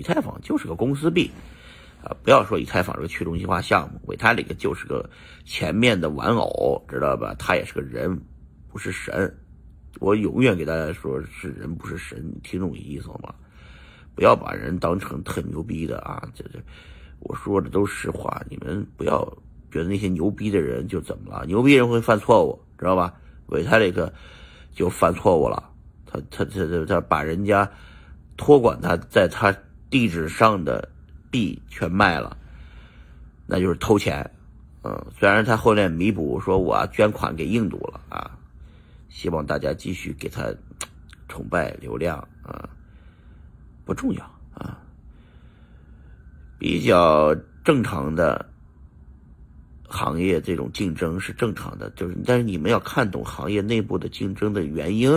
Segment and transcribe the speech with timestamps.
[0.00, 1.30] 以太坊就是个公司币，
[2.02, 5.08] 啊，不要说以太坊是个去中心化项目，维泰里克就是个
[5.44, 7.34] 前面的玩偶，知道吧？
[7.38, 8.18] 他也是个人，
[8.72, 9.30] 不是神。
[9.98, 13.34] 我永远给大家说，是人不是神，你听懂我意思吗？
[14.14, 16.26] 不要把人当成特牛逼的啊！
[16.34, 16.58] 这这，
[17.18, 19.22] 我说的都是实话，你们不要
[19.70, 21.44] 觉得那些牛逼的人就怎么了？
[21.44, 23.12] 牛逼人会犯错误，知道吧？
[23.48, 24.10] 维泰里克
[24.72, 25.62] 就犯错误了，
[26.06, 27.70] 他他他他他把人家
[28.38, 29.54] 托管他在他
[29.90, 30.88] 地址上的
[31.30, 32.36] 币全卖了，
[33.46, 34.30] 那就是偷钱。
[34.82, 38.38] 嗯，虽然他后面弥补说我捐款给印度了啊。
[39.12, 40.54] 希望大家继续给他
[41.26, 42.68] 崇拜流量啊，
[43.84, 44.78] 不重要啊，
[46.60, 47.34] 比较
[47.64, 48.48] 正常的
[49.88, 55.10] 行业这种竞争是正常的，就是但是你们要看懂行业内部的竞争的原因